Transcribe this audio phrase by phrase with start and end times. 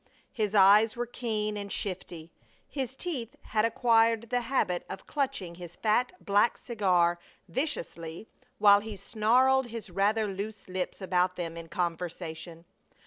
[0.31, 2.31] His eyes were keen and shifty;
[2.67, 8.27] his teeth had acquired the habit of clutching his fat black cigar viciously
[8.57, 12.65] while he snarled his rather loose lips about them in conversation.